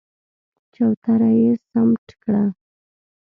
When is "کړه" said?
2.23-2.43